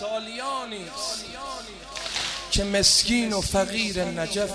[0.00, 0.86] سالیانی
[2.50, 4.52] که مسکین و فقیر نجف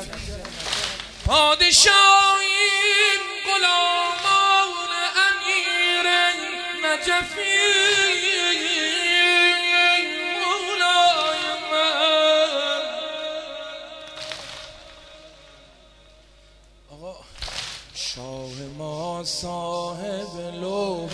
[1.26, 2.00] پادشاهیم
[3.46, 6.08] غلامان امیر
[6.86, 7.80] نجفی
[18.80, 21.12] ما صاحب لوح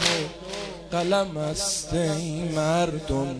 [0.91, 3.35] قلم است ای مردم.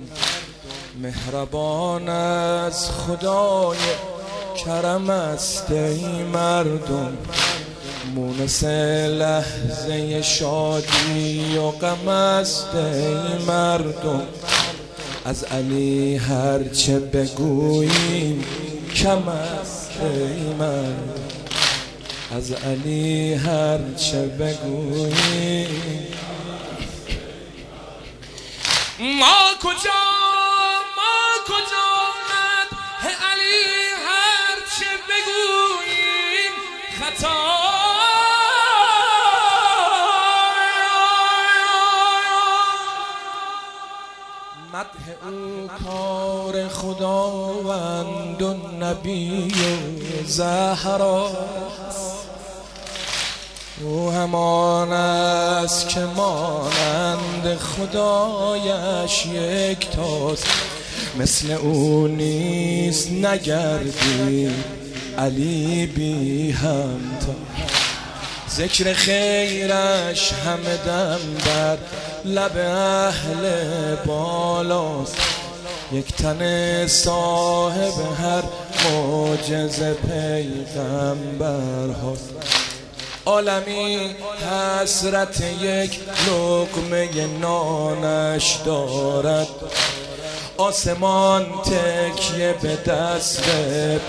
[1.01, 3.77] مهربان از خدای
[4.65, 7.17] کرم است ای مردم.
[8.15, 14.21] مونس لحظه شادی و غم است ای مردم.
[15.25, 18.45] از علی هرچه بگوییم
[18.95, 21.25] کم است ای مردم.
[22.31, 26.07] از علی هرچه بگوییم.
[28.99, 30.24] ما کجا
[31.45, 31.87] کجا
[32.29, 33.65] مده علی
[34.05, 36.53] هر چه بگوییم
[36.99, 37.65] خطا.
[44.73, 52.15] مده او کار خداوند و نبی و زهراست
[53.81, 60.47] او همان است که مانند خدایش یک تاست.
[61.19, 64.51] مثل او نیست نگردی
[65.17, 67.35] علی بی همتا.
[68.49, 71.77] ذکر خیرش همه دم بر
[72.25, 75.17] لب اهل بالاست.
[75.91, 78.43] یک تن صاحب هر
[78.85, 82.29] معجزه پیغمبر هاست.
[83.25, 84.15] عالمی
[84.81, 89.47] حسرت یک لقمه نانش دارد.
[90.57, 93.43] آسمان تکیه به دست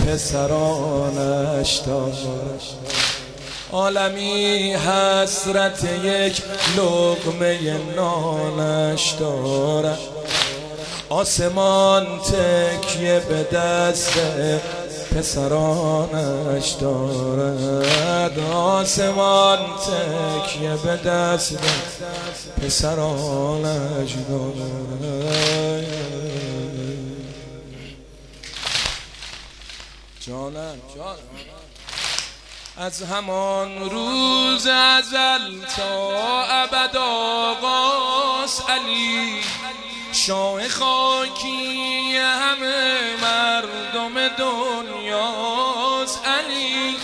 [0.07, 2.61] پسرانش دارد
[3.71, 6.41] عالمی حسرت یک
[6.77, 7.59] لقمه
[7.95, 9.99] نانش دارد.
[11.09, 14.13] آسمان تکیه به دست
[15.15, 18.39] پسرانش دارد.
[18.53, 21.57] آسمان تکیه به دست
[22.61, 26.16] پسرانش دارد.
[30.27, 31.17] جانم جانم.
[32.77, 39.41] از همان روز ازل تا ابد آقاس علی.
[40.13, 46.97] شاه خاکی همه مردم دنیاست علی.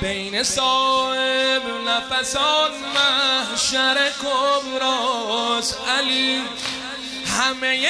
[0.00, 6.42] بین صاحب نفسان محشر کبراست علی.
[7.38, 7.88] همه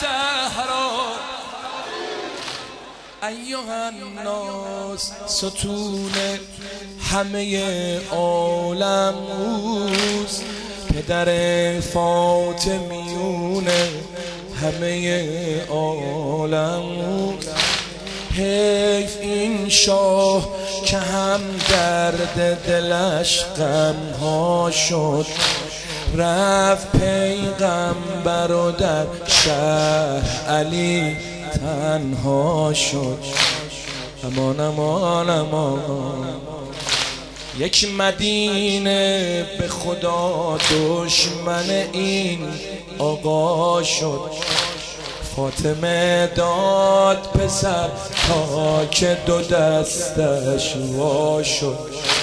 [0.00, 0.90] زهرا
[3.22, 6.12] ایها الناس ستون
[7.00, 10.44] همه عالم اوست.
[10.94, 13.66] پدر فاطمیون
[14.62, 16.84] همه عالم
[18.32, 20.48] حیف این شاه
[20.84, 21.40] که هم
[21.70, 25.26] درد دلش غم ها شد.
[26.14, 31.16] رفت پیغمبر و در شهر علی
[31.60, 33.18] تنها شد.
[34.24, 36.26] امان امان امان
[37.58, 42.38] یک مدینه به خدا دشمن این
[42.98, 44.30] آقا شد.
[45.36, 47.88] فاطمه داد پسر
[48.28, 52.15] تا که دو دستش وا شد.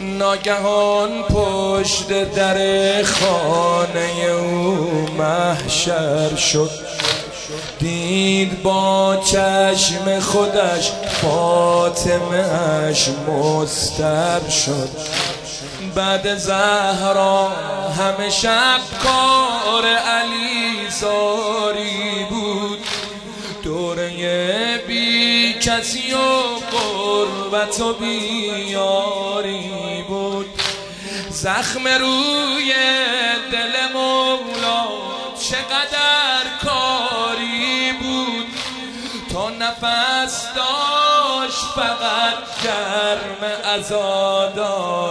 [0.00, 2.56] ناگهان پشت در
[3.02, 6.70] خانه او محشر شد.
[7.78, 10.92] دید با چشم خودش
[11.22, 12.44] فاطمه
[12.88, 14.88] اش مستر شد.
[15.94, 17.48] بعد زهرا
[17.98, 20.90] همه شب کار علی
[25.78, 26.18] کسی و
[26.76, 29.62] قربت و بیاری
[30.08, 30.62] بود.
[31.30, 32.74] زخم روی
[33.52, 34.84] دل مولا
[35.40, 38.46] چقدر کاری بود.
[39.32, 43.42] تا نفس داشت فقط گرم
[43.74, 45.08] ازاداری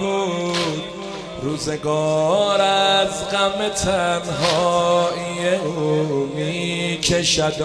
[0.00, 0.84] بود.
[1.42, 7.62] روزگار از غم تنهایی او می کشد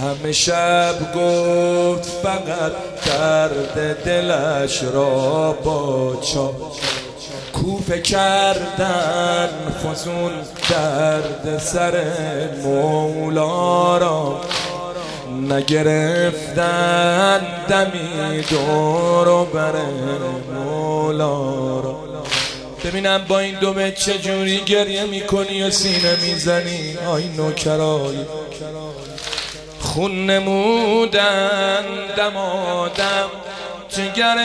[0.00, 2.72] همه شب گفت فقط
[3.06, 6.54] درد دلش را با چا.
[7.52, 9.48] کوفه کردن
[9.84, 10.32] فزون
[10.70, 12.04] درد سر
[12.62, 14.40] مولا را.
[15.50, 19.72] نگرفتن دمی دور بر
[20.54, 21.96] مولا را.
[22.84, 28.16] ببینم با این دو به چجوری گریه می‌کنی و سینه می‌زنی آی نوکرای.
[29.96, 31.84] خون نمودن
[32.16, 33.30] دمادم
[33.88, 34.36] جگر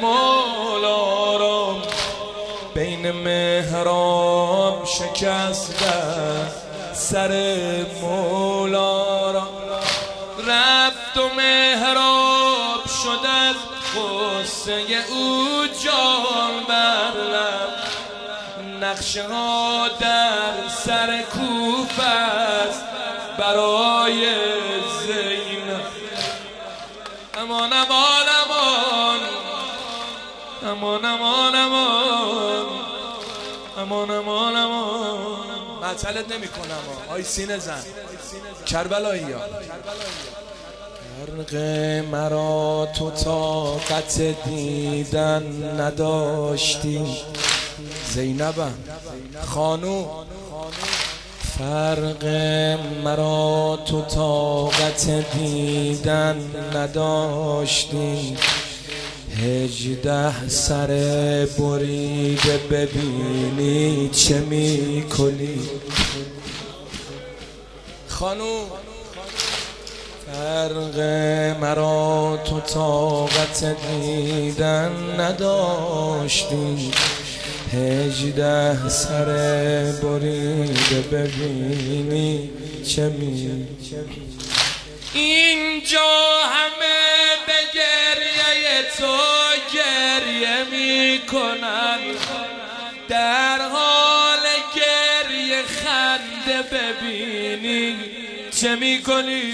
[0.00, 1.76] مولا را
[2.74, 5.84] بین مهراب شکست
[6.92, 7.54] سر
[8.02, 9.48] مولا را
[10.46, 13.56] رفت و مهراب شد از
[13.96, 14.72] غصه
[15.10, 17.68] او جان برلم
[18.80, 19.88] نقشه ها
[23.38, 24.26] برای
[25.06, 25.68] زین.
[27.38, 29.20] امان امان امان
[30.62, 32.66] امان امان امان
[33.78, 35.46] امان امان امان
[35.82, 37.82] مطلت نمی کنم آی سینه زن.
[38.66, 39.40] کربلایی ها
[41.26, 41.54] فرق
[42.10, 45.42] مرا تو طاقت دیدن
[45.80, 47.16] نداشتی.
[48.14, 48.74] زینبم
[49.46, 50.06] خانو
[51.58, 52.24] فرق
[53.04, 56.36] مرا تو طاقت دیدن
[56.74, 58.36] نداشتی
[59.36, 60.86] هجده سر
[61.58, 65.58] بریده ببینی چه می‌کنی؟
[68.08, 68.58] خانو
[70.26, 70.98] فرق
[71.60, 76.92] مرا تو طاقت دیدن نداشتی
[77.72, 79.24] هجده سر
[80.02, 82.50] بریده ببینی
[82.86, 83.66] چه می
[85.14, 86.00] اینجا
[86.44, 86.96] همه
[87.46, 89.16] به گریه تو
[89.74, 91.98] گریه می‌کنن.
[93.08, 94.38] در حال
[94.76, 97.96] گریه خنده ببینی
[98.50, 99.52] چه می‌کنی؟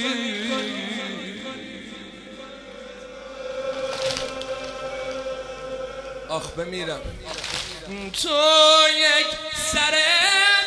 [6.28, 7.00] آخ بمیرم.
[8.22, 8.28] تو
[8.96, 9.26] یک
[9.72, 10.04] سره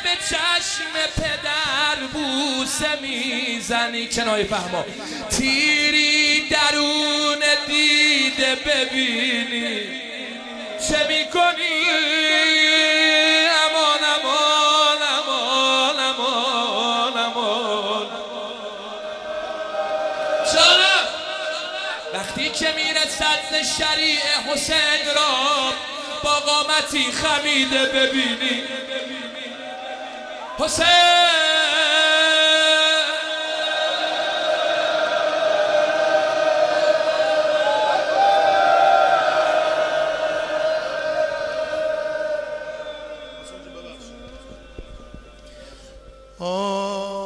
[0.04, 4.08] به چشم پدر بوسه می‌زنی.
[4.10, 4.86] کنای فهما.
[5.30, 10.02] تیری درون دیده ببینی.
[10.90, 11.86] چه می‌کنی؟
[13.66, 18.08] امان امان امان امان امان.
[22.14, 25.74] وقتی که می‌رسد شریع حسین را
[26.26, 28.64] با قامتی خمیده ببینی.
[30.60, 30.86] حسین.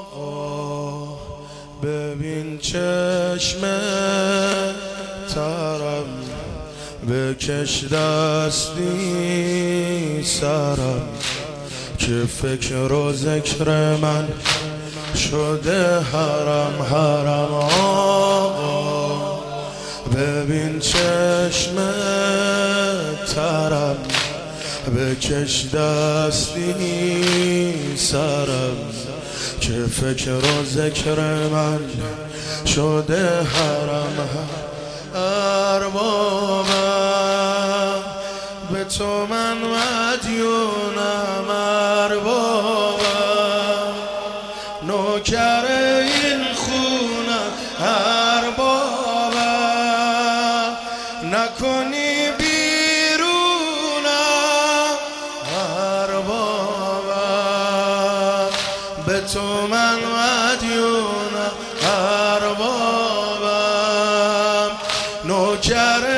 [0.09, 1.17] آقا
[1.83, 3.61] ببین چشم
[5.35, 5.78] ترم
[7.09, 8.83] بکش دستی
[10.23, 11.01] سرم
[11.97, 14.27] که فکر و ذکر من
[15.15, 19.39] شده حرم حرم آقا.
[20.15, 21.75] ببین چشم
[23.35, 23.97] ترم
[24.97, 27.15] بکش دستی
[27.97, 28.77] سرم
[29.61, 31.79] که فکر و ذکر من
[32.65, 34.27] شده حرم
[35.15, 36.88] اربابم به
[38.97, 42.99] تو من مدیونم اربابم
[44.83, 45.65] نوکر
[46.01, 48.69] این خونم اربابم
[51.23, 53.29] نکنی بیرونم
[55.99, 56.49] اربابم
[59.07, 61.51] به تو من مدیونم
[61.83, 63.09] اربابم
[65.25, 66.08] نوکر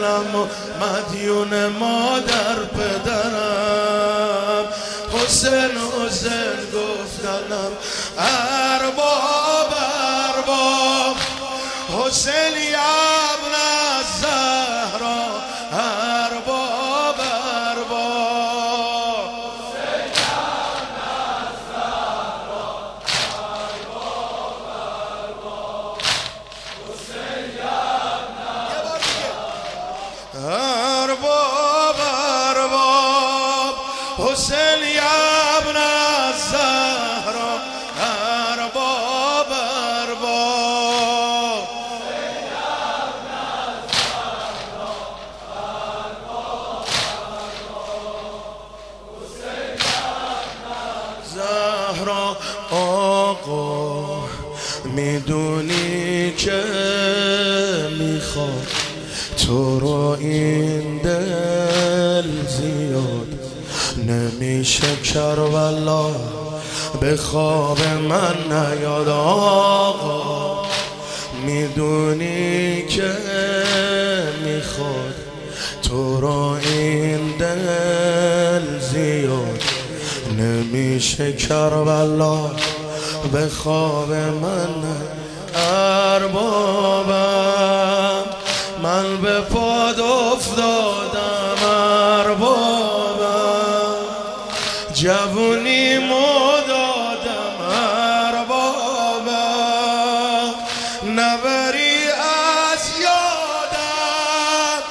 [0.00, 0.46] گفتنم و
[0.80, 4.64] مدیون مادر پدرم.
[5.12, 7.72] حسین حسین گفتنم
[8.18, 9.74] ارباب
[10.36, 11.16] ارباب.
[11.98, 13.09] حسین ابن
[59.80, 63.40] رو این دل زیاد
[64.08, 66.06] نمیشه کربلا
[67.00, 70.66] به خواب من نیاد آقا.
[71.46, 73.12] می‌دونی که
[74.44, 75.14] می‌خواد
[75.82, 79.62] تو رو این دل زیاد
[80.38, 82.50] نمیشه کربلا
[83.32, 84.84] به خواب من.
[85.54, 87.99] اربابم
[88.82, 91.64] من به پاد افتادم
[92.20, 93.20] اربابم
[94.94, 95.98] جوونی
[96.68, 97.60] دادم
[98.26, 99.34] اربابم
[101.06, 102.08] نبری
[102.72, 104.82] از یادم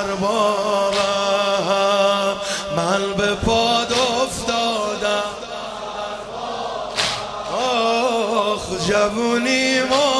[0.00, 0.98] اربابم
[2.76, 5.22] من به پاد افتادم.
[7.52, 10.17] آخ جوونی ما